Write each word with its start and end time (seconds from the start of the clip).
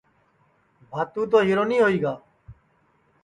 روتیا 0.93 1.23
تو 1.31 1.37
ہیرونی 1.47 1.77
ہوئی 1.83 1.97
گا 2.03 2.13